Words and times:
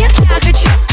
Нет, 0.00 0.12
я 0.18 0.40
хочу 0.40 0.89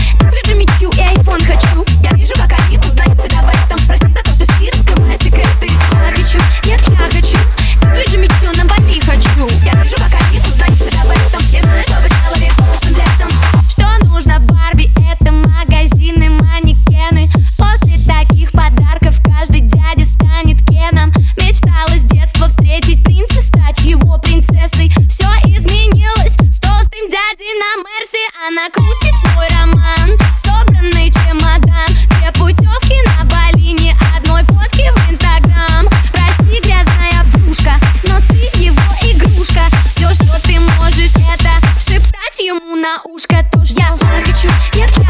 на 27.53 27.81
Мерсе 27.83 28.17
Она 28.45 28.69
крутит 28.69 29.13
свой 29.21 29.47
роман, 29.49 30.17
собранный 30.43 31.09
чемодан 31.11 31.87
Две 32.19 32.31
путевки 32.33 32.95
на 33.05 33.25
Бали, 33.25 33.71
ни 33.71 33.95
одной 34.15 34.43
фотки 34.43 34.91
в 34.95 35.11
Инстаграм. 35.11 35.87
Прости, 36.11 36.59
грязная 36.61 37.23
врушка, 37.23 37.75
но 38.03 38.19
ты 38.27 38.59
его 38.59 38.81
игрушка. 39.01 39.61
Все, 39.87 40.13
что 40.13 40.39
ты 40.45 40.59
можешь, 40.59 41.15
это 41.15 41.51
шептать 41.79 42.39
ему 42.39 42.75
на 42.75 42.99
ушко 43.05 43.37
То, 43.51 43.63
что 43.63 43.79
я 43.79 43.97
хочу, 44.25 44.49
я 44.73 44.87
хочу 44.87 45.01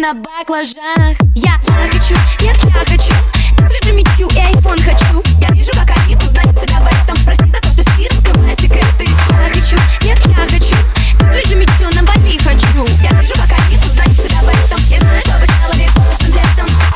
на 0.00 0.14
баклажанах. 0.14 1.16
Я, 1.34 1.52
я 1.52 1.90
хочу, 1.90 2.14
нет, 2.40 2.56
я 2.64 2.84
хочу. 2.84 3.14
Также 3.56 3.92
мечу 3.92 4.28
и 4.34 4.38
айфон 4.38 4.78
хочу. 4.78 5.22
Я 5.40 5.48
вижу, 5.48 5.70
как 5.72 5.96
они 6.04 6.16
узнают 6.16 6.58
себя 6.58 6.80
в 6.80 6.86
этом. 6.86 7.24
Прости 7.24 7.44
за 7.46 7.60
то, 7.60 7.68
что 7.68 7.82
стиль 7.82 8.08
раскрывает 8.08 8.60
секреты. 8.60 9.04
Я 9.04 9.50
хочу, 9.52 9.76
нет, 10.02 10.18
я 10.26 10.34
хочу. 10.46 10.76
Также 11.18 11.54
мечу 11.56 11.84
на 11.94 12.02
Бали 12.02 12.38
хочу. 12.38 12.84
Я 13.02 13.20
вижу, 13.20 13.34
как 13.34 13.58
они 13.66 13.76
узнают 13.78 14.18
себя 14.18 14.40
в 14.40 14.48
этом. 14.48 14.78
Я 14.88 14.98
знаю, 15.00 15.20
что 15.20 15.32
быть 15.40 15.50
человеком 15.60 16.04
летом. 16.28 16.92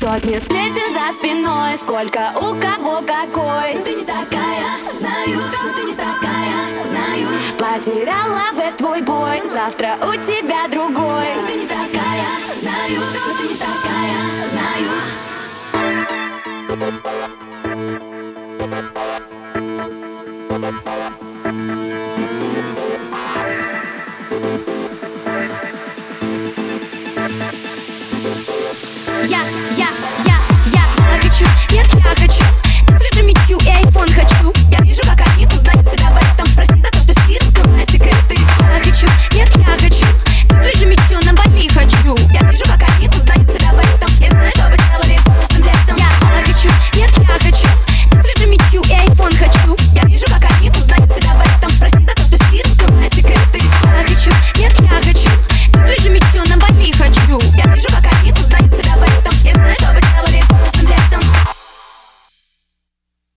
Сотни 0.00 0.38
сплетен 0.38 0.94
за 0.94 1.14
спиной, 1.14 1.76
сколько 1.76 2.32
у 2.36 2.54
кого 2.54 3.02
какой. 3.02 3.74
Ты 3.84 3.94
не 3.96 4.04
такая, 4.04 4.78
знаю, 4.98 5.42
что 5.42 5.74
ты 5.76 5.82
не 5.82 5.94
такая, 5.94 6.84
знаю. 6.86 7.28
Потеряла 7.58 8.50
в 8.54 8.76
твой 8.78 9.02
бой, 9.02 9.29
завтра 9.50 9.98
у 10.02 10.12
тебя 10.14 10.68
другой. 10.68 11.26
Ты 11.46 11.54
не 11.56 11.66
такая, 11.66 12.54
знаю, 12.54 13.02
что 13.02 13.20
ты 13.36 13.42
не 13.48 13.56
такая, 13.56 14.46
знаю. 14.48 14.90
Thank 21.42 21.79